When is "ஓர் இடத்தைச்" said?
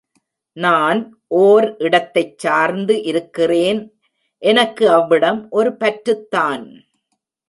1.27-2.37